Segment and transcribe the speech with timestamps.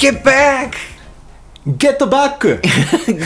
[0.00, 0.72] Get back!
[1.66, 2.58] ゲットバック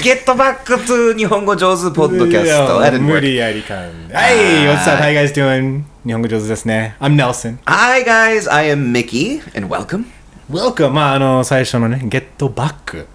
[0.02, 2.78] ゲットバックトゥ日本語上手ポッドキャスト。
[2.78, 2.96] はい What's
[4.92, 5.00] up?
[5.00, 6.96] How 日本語上手ですね。
[6.98, 7.58] I'm Nelson.
[7.66, 8.52] Hi guys!
[8.52, 10.06] I am Mickey and welcome.
[10.50, 10.90] Welcome!
[10.90, 13.06] まああの最初のねゲットバック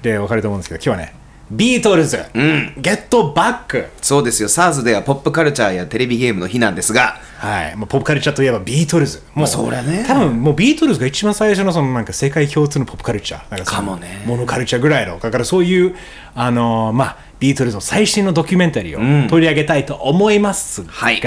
[0.00, 1.12] でわかると思うんですけど今日はね
[1.50, 3.86] ビートルズ、ゲットバック。
[4.02, 9.22] そうですよ、SARS ではポップカルチャーやテレビゲームの日なんですが、はい、もうポップカルチャーといえばビートルズ。
[9.34, 10.04] もう、そりゃね。
[10.06, 13.50] 多分もうビートルズが一番最初のそのなんか世界共通のポップカルチャー。
[13.50, 14.22] なんそのかもね。
[14.26, 15.18] モノカルチャーぐらいの。
[15.18, 15.96] だからそういう、
[16.34, 21.22] あのまあ、ビートルズの最新のドキュメンタリーを取り上げたいと思いますが、はい。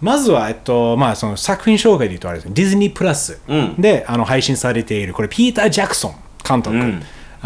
[0.00, 3.40] まずは、えっとまあ、その作品紹介で言うとあれですね、ディズニープラス
[3.78, 6.14] で、あの配信されている、これ、ピーター・ジャクソン
[6.46, 6.76] 監督。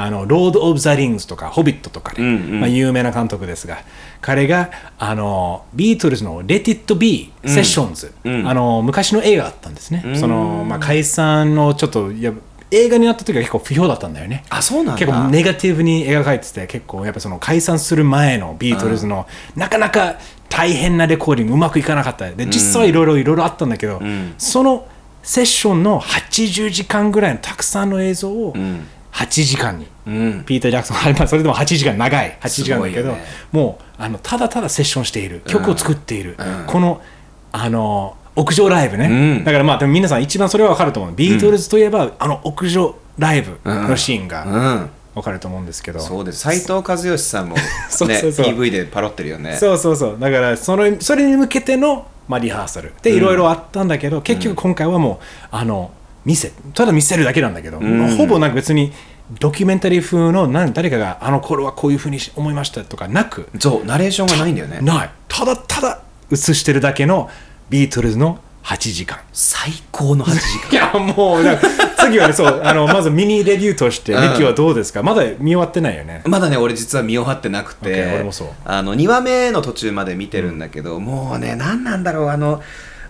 [0.00, 3.78] あのロード・オブ・ザ・リングスとか、ホビットとかで、まあ、有名な監督ですが、
[4.20, 12.12] 彼があのビートルズの Let It Be セッションズ、あの昔の映画があったんですね、そのまあ、解散のちょっと
[12.70, 14.44] 映画になった時は結構不評だったんだよね。
[14.50, 14.98] あ、そうなんだ。
[14.98, 20.18] 結構ネガティブに描かれてて結構やっぱその解散する前のビートルズのなかなか
[20.48, 22.30] 大変なレコーディングうまくいかなかった。
[22.30, 24.00] で実際いろいろいろいろあったんだけど、
[24.36, 24.86] その
[25.22, 28.54] セッションの80時間ぐらいのたくさんの映像を
[29.18, 29.86] 8時間に、
[30.44, 30.96] ピーター・ジャクソン。
[31.18, 32.38] まあそれでも8時間長い。
[32.40, 35.42] 8時間だけど、ねもうあのただただセッションしている。
[35.46, 37.00] 曲を作っている、この
[37.50, 41.12] あの屋上ライブね、だからまあでも皆さん一番それは分かると思う。
[41.16, 44.90] ビートルズといえば、あの屋上ライブのシーンがうん。
[45.14, 46.38] 分かると思うんですけど、そうです。
[46.38, 48.46] 斎藤和義さんもね、 そうそうそう。
[48.46, 49.56] PV でパロってるよね。
[49.56, 50.16] そうそうそう。
[50.20, 52.92] だからそのそれに向けての、まあ、リハーサル。
[53.02, 55.90] でいろいろあったんだけど、結局今回はもうあの
[56.28, 58.92] 見せただ見せるだけなんだけど、ほぼなんか別に
[59.40, 64.80] ドキュメンタリー風の誰かがあの頃はこういうふうに思いましたとかなくそう、ナレーションがないんだよね。
[64.82, 65.10] ない。
[65.28, 67.30] ただただ映してるだけの
[67.70, 69.18] ビートルズの8時間。
[69.32, 71.00] 最高の8時間。
[71.00, 71.66] いやもうなんか
[72.04, 74.36] 次はねそう あのまずミニレビューとしてミうん。
[74.36, 75.02] キはどうですか？
[75.02, 76.20] まだ見終わってないよね。
[76.26, 78.48] まだね俺実は見終わってなくて、俺もそう。
[78.66, 82.62] あの2話目の途中まで見てるんだけど、もうね何なんだろうあの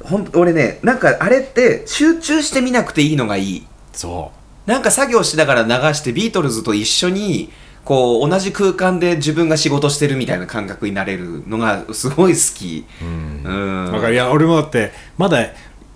[0.03, 3.67] ほん俺ねなんかあれって集中して見なくていいのがいい。
[3.93, 4.33] そ
[4.67, 7.51] なんか作業しながら流してビートルズと一緒に
[7.85, 12.85] こう同じ空間で自分が仕事してるみたいな感覚になれるのがすごい好き。
[13.01, 13.89] うん。
[13.89, 15.47] うだからいや俺もだってまだ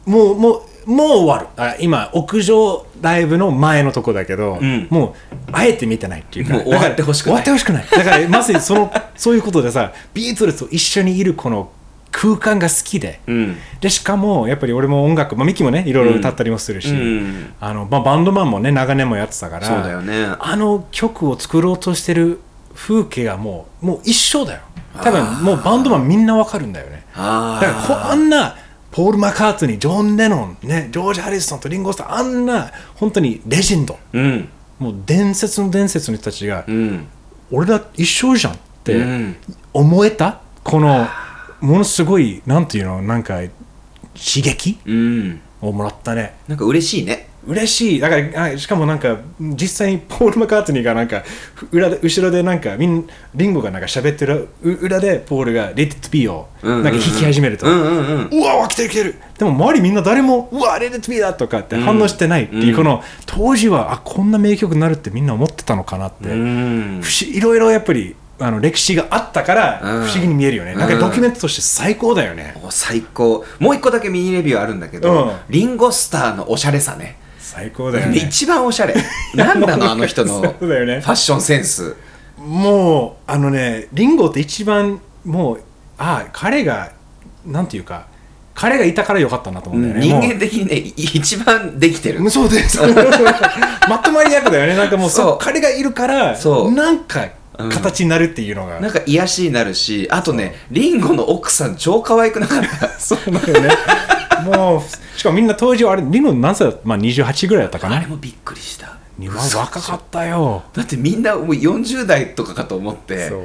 [0.06, 0.52] もうも
[0.86, 1.62] うもう終わる。
[1.62, 4.88] あ今屋上ライブの前のとこだけど、ん。
[4.90, 6.54] もうあえて見てないっていうか。
[6.54, 7.34] もう終わってほしくない。
[7.34, 7.86] 終わってほしくない。
[7.88, 11.70] だからまさにそのそういうことでさビートルズと一緒にいるこの
[12.12, 13.56] 空間が好きで、うん。
[13.80, 17.54] でしかもやっぱり俺も音楽、まあ、ミキもねいろいろ歌ったりもするし、うん。
[17.58, 20.26] あのまあ、バンドマンもね長年もやってたからそうだよね。
[20.38, 22.38] あの曲を作ろうとしてる
[22.74, 24.60] 風景がもうもう一緒だよ。
[25.02, 27.04] 多分もうバンドマンみんなわかるんだよね。
[27.14, 28.56] あだからこあんな
[28.90, 33.98] ポール・マカートニージョン・レノン、ね、ジョージ・ハリスソンとリンゴ・スターあんな本当にレジェンド。
[34.12, 34.48] うん。
[34.78, 37.06] もう伝説の伝説の人たちが、うん。
[37.50, 39.36] 俺ら一緒じゃんってうん。
[39.72, 41.06] 思えたこの
[41.62, 43.36] ものすごいなんていうのなんか
[44.14, 45.40] 刺激うん。
[45.62, 46.34] をもらったね。
[46.48, 47.28] なんか嬉しいね。
[47.46, 48.00] 嬉しい。
[48.00, 51.24] だからあしかもなんか実際にポール・マカートニーがなんか
[51.72, 57.70] 裏で後ろでなんかみんリンゴがなんか喋ってるう裏でポールが「Let It Be」をうんうんうんなんか弾き始めると、う
[58.40, 59.14] わ来てる来てる。
[59.38, 62.76] でも周りみんな誰もうわレデットビーだとかって反応してないっていう、うん。
[62.76, 70.02] この当時はあこんな名曲になるってみんな思ってたのかなって、いろいろやっぱりあの歴史があったから不うん。
[70.02, 73.44] 思議に見えるよね、なんかドキュメントとして最高だよね、お最高。
[73.58, 75.32] もう一個だけミニレビューあるんだけど、うん。
[75.48, 77.18] リンゴスターのおしゃれさね。
[77.38, 78.16] 最高だよね。
[78.16, 78.94] 一番おしゃれ。
[79.34, 81.94] なんなの あの人のファッションセンス。
[82.38, 85.60] もうあのねリンゴって一番もう
[85.98, 86.90] あ彼が
[87.46, 88.06] なんていうか
[88.54, 92.30] 彼がいたからよかったなと思うんだよね、人間的にねい一番できてる。
[92.30, 92.80] そうです。
[93.88, 94.76] まとまり役だよね。
[94.76, 95.38] なんかもうそうそう。
[95.40, 96.72] 彼がいるからそう。
[96.72, 102.88] なんか形になるっていうのが、なんか癒しになるしあとねリンゴの奥さん超可愛くなかった？
[102.98, 103.70] そうだよね。
[104.44, 107.96] もうしかもみんな当時はあれリンゴ何歳だまあ28ぐらいだったかな。
[107.96, 108.96] あれもびっくりした。
[109.56, 110.64] 若かったよ。
[110.72, 113.28] だってみんなもう40代とかかと思って。
[113.28, 113.40] そう。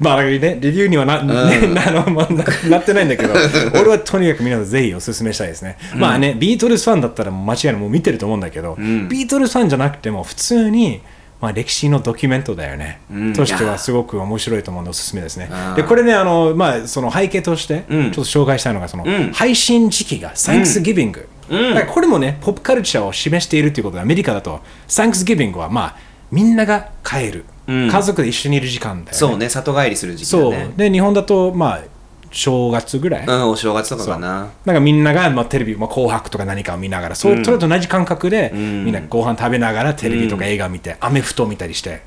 [0.00, 3.32] まあねレビューにはな,、ね、なのまあななってないんだけど
[3.80, 9.08] 俺はとにかく皆さんぜひおすすめしたいですね、まあねビートルズファンだったら間違いないもう見てると思うんだけど、ん。
[9.08, 11.00] ビートルズファンじゃなくても普通に
[11.40, 13.32] まあ、歴史のドキュメントだよね、うん。
[13.32, 15.48] としてはすごく面白いと思うのでおすすめですね。
[15.76, 18.06] でこれねあの、まあ、その背景としてちうん。
[18.06, 19.32] ょっと紹介したいのがその、うん。
[19.32, 21.74] 配信時期が Thanksgiving、うん。
[21.74, 25.96] だからこれもねポップカルチャーを示しているということでアメリカだと Thanksgiving はまあ
[26.32, 27.88] みんなが帰る、うん。
[27.88, 29.18] 家族で一緒にいる時間だよね。
[29.18, 30.50] そうね里帰りする時期だそう。
[30.50, 31.80] ねで日本だとまあ
[32.30, 34.50] 正月ぐらい、うんお正月とかかな。
[34.64, 42.02] なんかみんなが、まあ、テレビ、まあ、紅白とか何かを見ながら、それそれと同じ感覚で、みんなご飯食べながらテレビとか映画見て、アメフト見たりして。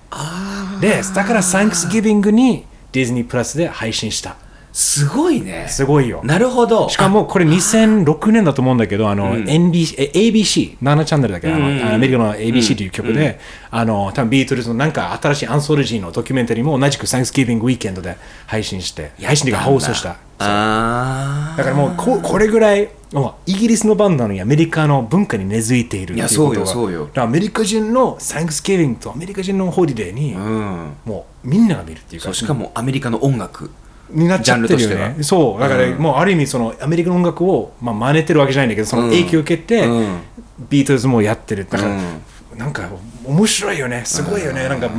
[0.79, 4.35] で、だからサンクスギビングにディズニープラスで配信した。
[4.73, 5.67] すごいね。
[5.67, 6.21] すごいよ。
[6.23, 6.87] なるほど。
[6.89, 13.39] しかもこれ2006年だと思うんだけど、あの、NBC、え ABC、7チャンネルだけど、あのアメリカの ABC という局で、
[13.69, 18.15] あの、多分ビートルズのなんか新しいアンソロジーのドキュメンタリーも同じくサンクスギビングウィーケンドで
[18.47, 20.17] 配信して、配信というか放送した。
[20.43, 27.23] あだからもうここれぐらいもうイギリスのバンドなのにアメリカの文化に根付いているいやっていうことがそうよそうよ。
[27.23, 30.93] アメリカ人のサンクスギビングとアメリカ人のホリデーに、あうん。
[31.05, 32.33] もうみんなが見るっていうか。
[32.33, 33.69] しかもアメリカの音楽
[34.13, 35.17] になっちゃってるよね。
[35.21, 35.59] そう。
[35.59, 40.19] だから、うんもうある意味そのアメリカの音楽を、まあ、真似てるわけじゃないんだけどその影響を受けて、うん。
[40.69, 42.57] ビートルズもやってるだから、うん。
[42.57, 42.89] なんか
[43.25, 44.03] 面白いよね。
[44.05, 44.89] すごいよね、なんか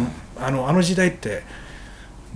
[0.40, 1.42] あのあの時代って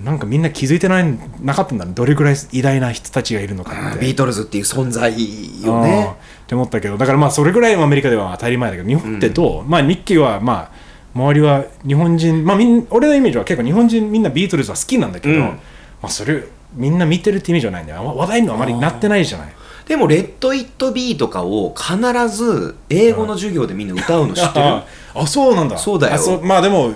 [0.02, 1.92] なんかみんな気づいてないなかったんだね。
[1.94, 3.98] どれぐらい偉大な人たちがいるのかって。
[3.98, 5.10] ビートルズっていう存在
[5.64, 6.16] よね。
[6.44, 6.98] って思ったけど。
[6.98, 10.72] だからまあそれぐらいアメリカでは当たり前だけど日本ってどう、まあ日記はまあ
[11.14, 12.44] 周りは日本人。
[12.44, 15.40] まあみん俺のイメージは結構日本人みんなビートルズは好きなんだけど、うん。
[15.40, 15.58] ま
[16.02, 16.44] あそれ
[16.76, 18.04] みんな見てるってイメージはないんだよ。
[18.16, 19.52] 話題にはあまりなってないじゃない。
[19.86, 21.96] でも「レット・イット・ビー」とかを必
[22.28, 24.64] ず英語の授業でみんな歌うの知ってる？
[24.64, 24.84] あ
[25.14, 25.78] あそうなんだ。
[25.78, 26.20] そうだよ。
[26.42, 26.94] あまあでも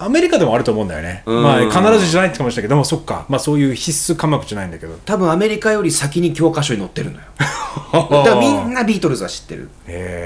[0.00, 1.42] アメリカでもあると思うんだよね、うん。
[1.42, 3.26] まあ必ずじゃないってかもしれないけどでもそっか。
[3.28, 4.96] まあそういう必須科目じゃないんだけど。
[5.04, 7.24] 多分アメリカより先に教科書に載ってるのよ。
[7.92, 9.68] だからみんなビートルズは知ってる。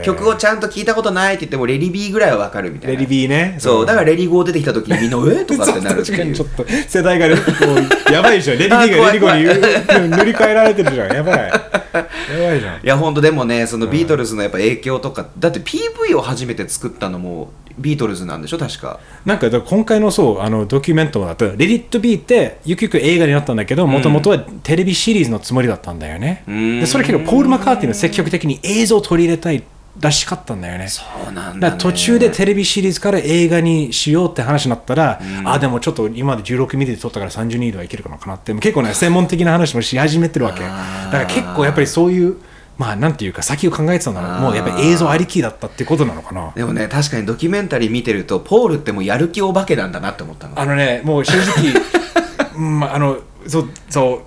[0.05, 2.95] 曲をちゃんと聞いたことないって言ってもレリビーぐらいはわかるみたいな。
[2.95, 3.57] レリビーね。
[3.59, 3.87] そう。
[3.87, 6.35] だからレリゴー出てきた時にみんな「えとかってなるっていう。
[6.35, 11.13] ちょっと世代がやばいじゃんレディビーがレディゴーに言う塗り替えられてるじゃん。
[11.15, 11.39] やばい。
[11.39, 11.53] や
[11.93, 12.77] ばいじゃん。
[12.77, 15.27] いや本当でもねそのビートルズのやっぱ影響とか。
[15.39, 18.59] だって PV を初めて作ったのもビートルズなんでしょ？
[18.59, 19.01] 確か。
[19.27, 26.81] なんか今回のそうあのドキュメントだと「レディット・ビー」ってゆくゆく映画になったんだけどもともとはテレビシリーズのつもりだったんだよね、ん。
[26.81, 29.63] でそれけどポール・マカーティの積極的に映像を取り入れたい
[30.01, 30.89] らしかったんだよね。
[30.89, 40.61] そうなんだ、ね、途中でテレビシリーズから映画にしようって話になったら、あでもちょっと今まで16ミリで撮ったから32度はいけるかなかなって結構ね専門的な話もし始めてるわけ。
[40.61, 42.37] だから結構やっぱりそういう
[42.79, 46.53] まあなんていうか先を考えてたんだろうもうやっぱり映像ありきだったってことなのかな。
[46.55, 51.73] でもね確かにドキュメンタリー見てるとポールってもうやる気お化けなんだなって思ったのあのねもう正直
[52.57, 54.23] うんまああのそうそ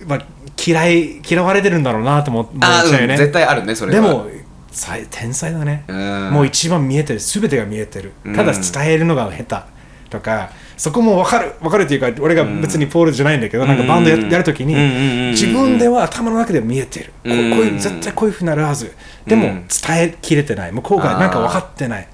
[0.00, 0.22] う、まあ、
[0.64, 4.02] 嫌い嫌われてるんだろうなと思思っちあー、うん、絶対あるねそれは。
[4.02, 4.26] でも
[4.70, 6.30] さ天才だね、うん。
[6.32, 8.12] もう一番見えてる全てが見えてる。
[8.24, 8.36] うん。
[8.36, 17.78] ただ伝えるのが下手とかそこも分かる分かるっていうか俺が別にポールじゃないんだけど、なんかバンドややるときにうんうんうんうん自分では頭の中で見えてる、こうこういううん。
[17.78, 18.94] 絶対こういうふうになるはず
[19.26, 19.66] でもうん。
[19.66, 20.72] 伝えきれてない。
[20.72, 22.08] 向こうがなんか分かってない。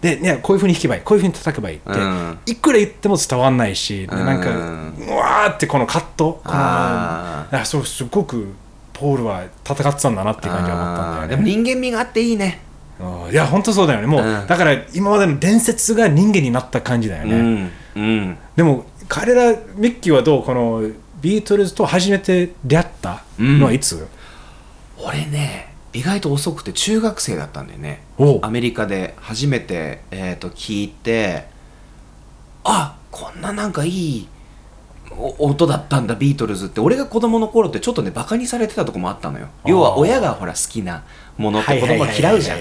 [0.00, 1.02] で、ね、こういうふうに弾けばいい。
[1.02, 2.38] こういうふうに叩けばいいって、うん。
[2.46, 8.52] いくら言っても伝わんないし、でなんかうんうわーってこのカットこのあそうすごく
[8.92, 11.28] ポールは戦ってたんだなっていう感じは思ったんだよね。
[11.28, 12.60] でも人間味があっていいね。
[13.00, 13.32] うん。
[13.32, 14.06] いや本当そうだよね。
[14.06, 14.46] もう、うん。
[14.46, 18.04] だから今までの伝説が人間になった感じだよね、うん。
[18.04, 20.82] うんでも彼らミッキーはどうこの
[21.22, 24.06] ビートルズと初めて出会ったのはいつ、
[24.98, 28.02] 俺ね意外と遅くて中学生だったんだよね。
[28.42, 31.46] アメリカで初めて、えー、と聞いて
[32.64, 34.28] あこんななんかいい
[35.16, 36.80] お音だったんだビートルズって。
[36.80, 39.48] 俺が子供の頃ってちょっとねバカにされてたとこもあったのよ。
[39.64, 41.04] 要は親がほら好きな
[41.38, 42.60] ものって子供は嫌うじゃん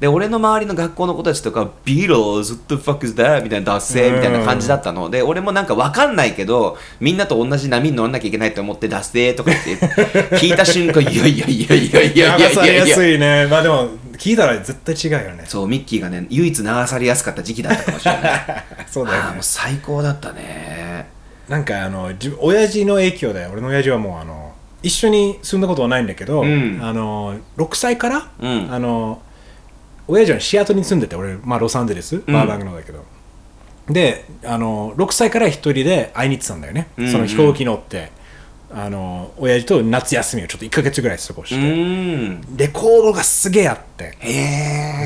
[0.00, 3.42] で俺の周りの学校の子たちとかビートルズ what the fuck is that?
[3.42, 5.08] みたいなダッセーみたいな感じだったの。
[5.08, 9.78] で俺もなんかわかんないけどみんなと同じ波に乗らなきゃいけないと思ってダッセーとか言って
[10.36, 21.08] 聞いた瞬間いやいやいやいやいやいや流されやいやいやすいねまあでも聞いたら絶対違うよねそうミッキーがね唯一流されやすかった時期だったかもしれないそうだよねもう最高だったね
[21.48, 22.10] なんかあの
[22.40, 29.22] 親父の影響で俺の親父はもうあの一緒に住んだことはないんだけど、うんあの6歳から、うんあの
[30.08, 33.04] 親父はシアトルに住んでて俺、まあ、ロサンゼルスバーバングのだけど、
[33.88, 38.12] であの6歳から一人で会いに行ってたんだよね、うんうんその飛行機乗って。
[38.76, 42.56] あの親父と夏休みをちょっと1ヶ月ぐらい過ごうして、ーん。
[42.56, 44.16] レコードがすげえあって。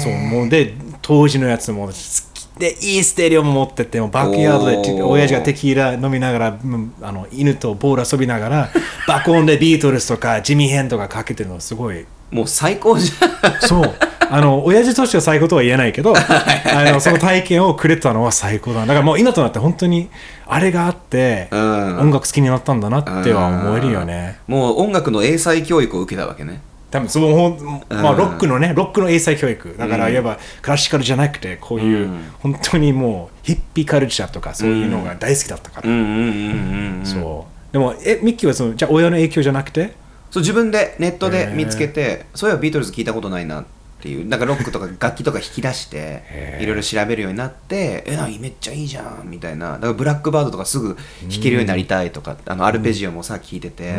[0.02, 8.71] そうもうで当時のやつも好きでいいステレオも持っててもうバックヤードで親父がテキーラ飲みながらうんあの犬とボール遊びながら
[9.07, 13.61] 爆音でビートルズとかジミー・ヘンとかかけてるのすごいもう最高じゃん。
[13.61, 13.94] そう。
[14.30, 18.80] あの親父としては最高とは言えないけど あのその体験をくれたのは最高だ。
[18.82, 20.11] だからもう今となって本当に
[20.47, 21.99] あれがあって、うん。
[22.00, 24.38] 音楽好きになったんだなっては思えるよね。
[24.47, 26.61] もう音楽の英才教育を受けたわけね。
[26.90, 27.56] 多分その
[27.88, 28.18] まあ、うん。
[28.18, 29.75] ロックのねロックの英才教育。
[29.78, 32.25] だからうんいわばクラシカルじゃなくてこういう、うん。
[32.40, 37.06] 本当にもうヒッピーカルチャーとかそういうのが大好きだったから、うんうんうんうんうん。
[37.06, 37.73] そう。
[37.73, 39.92] でもえミッキーはそのじゃあ親の影響じゃなくて？
[40.30, 43.64] そう自分でネットで見つけてそういえばビートルズ聞いたことないなっ
[44.00, 49.73] ていうなんかロックとか楽器とか引き出していろいろ調べるようになってえなめっちゃいいじゃんみたいな。
[49.73, 53.97] だからブラックバードとかすぐ弾けるようになりたいとか、あのアルペジオもさ聞いてて、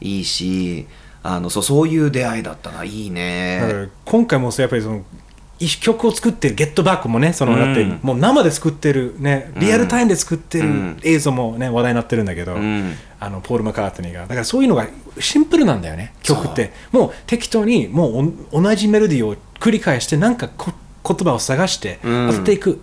[0.00, 0.88] いいし
[1.22, 3.90] あのそうそういう出会いだったないいね。
[4.04, 5.04] 今回もそうやっぱりその
[5.66, 12.56] 曲を作ってる「ゲットバック」もねその、だってもう生で作ってるねリアルタイムで作ってる映像もね話題になってるんだけど、
[13.20, 14.22] あのポール・マカートニーが。
[14.22, 14.86] だからそういうのが
[15.18, 16.72] シンプルなんだよね曲って。
[16.92, 18.22] もう適当にも
[18.52, 22.80] う同じメロディーを繰り返してなんか言葉を探して当てていく、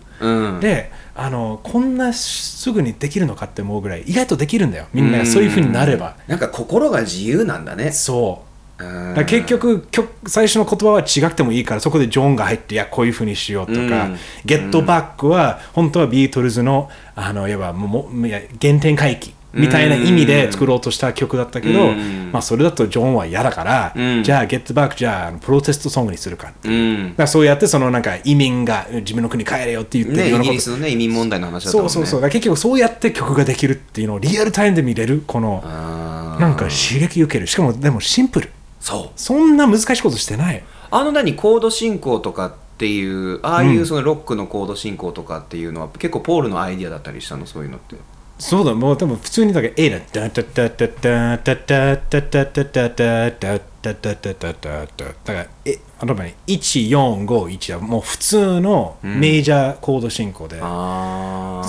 [0.59, 7.91] であのこんなすぐにできるのかって思うぐらい意外とできるんだよみんながそういうふうになれば、なんか心が自由なんだね。
[7.91, 8.43] そ
[8.77, 9.87] う結局
[10.27, 21.93] 最初の言葉は違ってもいいからそこでジョンが入っていやこういうふうにしようとか、うん、ゲットバックは本当はビートルズのあのいわばもいや原点回帰みたいな意味で作ろうとした曲だったけど、
[22.31, 32.29] まあ、それだとジョンは嫌だから、じゃあゲットバックじゃあプロテストソングにするかう、だからそうやってそのなんか移民が自分の国帰れよって言ってるイギリスの、ね、移民問題の話だったもん、ね、そうそうそう。
[32.29, 37.47] 結局そうやって曲ができるっていうのをリアルタイムで見れるこのなんか刺激受ける。
[37.47, 38.49] しかもでもシンプル
[38.85, 39.09] そう。
[39.15, 40.63] そんな難しいことしてない。
[40.91, 47.47] あの何コード進行とかっていうああいうそのロックのコード進行とかっていうのは、結構ポールのアイディアだったりしたの？
[47.47, 47.95] そういうのって。
[48.37, 60.65] そうだもう多分普通にだけ A だダダダダダダダダダダダダダダダダダダだからえあのね1451はもう普通のメジャーコード進行で、そ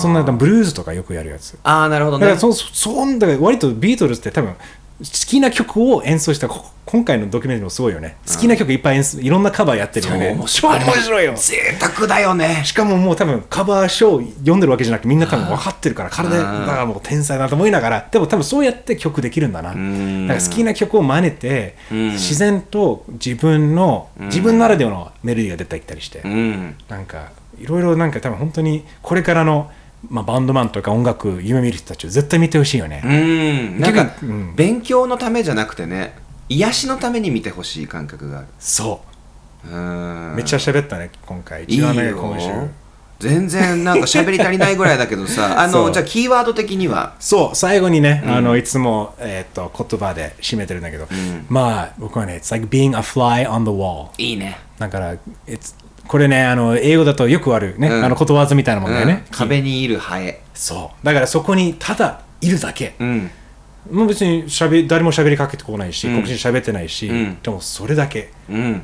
[0.09, 4.53] んなブルーズとかよくやるやつああなるほどねだからそそんだから割とビートルズって多分
[4.99, 6.49] 好きな曲を演奏した。
[6.85, 8.15] 今回のドキュメントもすごいよね。
[8.27, 10.31] 好きな曲いっぱい演奏いろんなカバーやってるよね。
[10.31, 11.33] 面白いよ。
[11.35, 12.63] 贅沢だよね。
[12.65, 18.07] しかももう多分カバー書を読んでるわけじゃなくてみんな多分分かってるから体だからもう天才だと思いながら。
[18.09, 19.69] でも多分そうやって曲できるんだな。
[19.69, 26.21] だから好きな曲を真似て自然と自分の自分ならではのメロディーが出てきたりして。
[26.89, 29.69] なんかいろいろなんか多分本当にこれからの
[30.09, 33.01] まあ、バンドマンとか音楽夢見る人たちを絶対見てほしいよね。
[33.03, 33.79] うん。
[33.79, 36.15] なんか、うん、勉強のためじゃなくてね
[36.49, 38.47] 癒しのために見てほしい感覚がある。
[38.59, 39.01] そ
[39.65, 39.69] う。
[39.69, 40.35] うん。
[40.35, 41.63] めっちゃ喋ったね今回。
[41.63, 42.49] 一番ね今週。
[43.19, 47.13] 全然なんか喋り足りないぐらいだけどさ あのじゃあキーワード的には？
[47.19, 54.59] そう最後にね、うん、あのいつも、えー、と言葉で締めてるんだけど、うん、まあ僕はね「It's like being a fly on the wall」いいね。
[54.77, 55.15] だから
[55.47, 55.73] 「It's
[56.07, 60.41] これねあの英語だとよくあるね、うん、あのことわざみたいなもんだよね、うん、壁にいるハエ。
[60.53, 61.05] そう。
[61.05, 63.31] だからそこにただいるだけ、うん、
[63.91, 67.09] もう別にしゃべ誰も喋りかけてこないし、うん、黒人喋ってないし、
[67.41, 68.83] でもそれだけ、うん、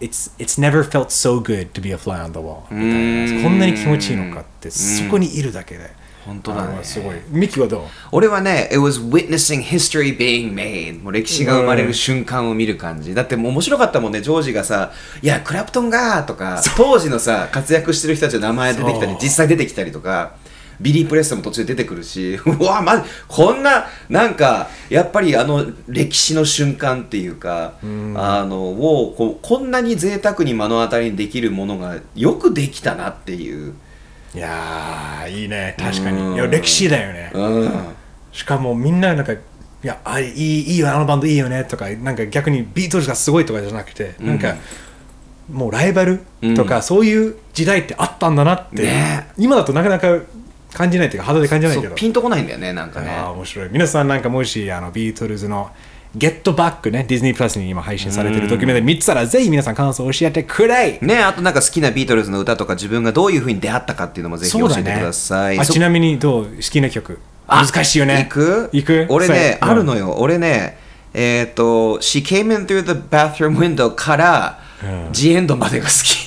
[0.00, 5.90] It's, it's never felt so good to be a fly on the wall みたいなこんなに気持ちいいのかってそこにいるだけで、
[6.26, 6.78] 本当だね。
[6.82, 7.16] すごい。
[7.28, 7.82] ミキはどう？
[8.12, 13.14] 俺はね It was witnessing history being made もう歴史が生まれる瞬間を見る感じ。
[13.14, 14.20] だってもう面白かったもんね。
[14.22, 20.34] ジョージがさ「いやクラプトンが」とか当時のさ活躍してる人たちの名前出てきたり実際出てきたりとか
[20.80, 27.86] ビリー・プレストンも途中で出てくるし うわまこんななんかやっぱりあの歴史の瞬間っていうか、う
[28.18, 33.74] あのをここんなに贅沢に目の当たりにできるものがよくできたなっていう
[34.34, 35.76] いやいいね。
[35.78, 36.34] 確かに。
[36.34, 37.72] いや歴史だよね、うん、
[38.32, 39.38] しかもみんななんかい
[39.82, 44.56] やあいいいいよあのバンドいいよねとかなんか逆にビートルズがすごいとかじゃなくて、うん、なんか
[45.50, 46.20] もうライバル
[46.56, 50.20] とか、そういう時代ってあったんだなって、ね、今だとなかなか
[50.72, 51.94] 感じないっていうか肌で感じないけど。
[51.94, 53.10] ピンとこないんだよねなんかね。
[53.10, 53.68] あ面白い。
[53.70, 55.70] 皆さんなんかもしあのビートルズの
[56.16, 60.98] ゲットバックね、ディズニープラスに今配信されてるドキュメント見てたら、ぜひ皆さん感想を教えてくれ。
[61.00, 65.58] ね、あとなんか好きなビートルズの歌とか自分がどういうふうに出会ったかっていうのもぜひ教えてください。
[65.58, 67.18] ね、ちなみにどう好きな曲？
[67.48, 68.28] 難しいよね。
[68.28, 68.70] 行く？
[68.72, 69.06] 行く？
[69.10, 70.14] 俺ね、あるのよ。
[70.18, 70.78] 俺ね、
[71.12, 76.23] えっ、ー、と、She came in through the bathroom window から、うん、ジエンドまでが好き。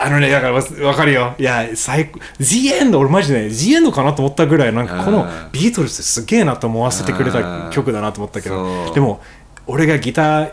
[0.00, 1.34] あのね、だからわかるよ。
[1.38, 2.20] いや、最高。
[2.38, 9.20] The End、俺マジで、ね、The End かなと思ったぐらい、なんかこのビートルズすげえなと思わせてくれた曲だなと思ったけど、でも、
[9.66, 10.52] 俺がギター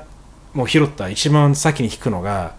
[0.56, 2.54] も拾った一番先に弾くのが、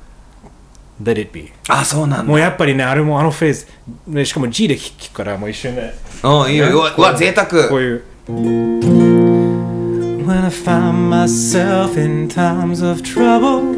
[1.03, 1.51] Let It Be。
[1.69, 2.25] あ、そうなんだ。
[2.25, 3.67] もうやっぱりね、あれもあのフェーズ、
[4.07, 5.93] ね、しかも G で弾くから、もう一瞬で。
[6.23, 7.69] あ、いいよ、うわ、贅沢。
[7.69, 8.05] こういう。
[8.29, 13.75] When I find myself in times of trouble,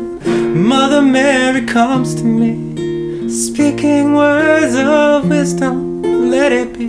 [0.54, 2.87] Mother Mary comes to me.
[3.28, 6.86] Speaking words of wisdom, let it be.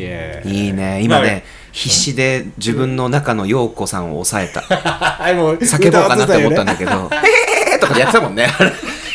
[0.00, 0.46] Yeah.
[0.46, 4.60] いいね、今ね、必死で自分の中の陽子さんを抑えた。
[5.20, 8.48] 叫ぼうかなって思ったんだけど、へへへとかやってたもんね。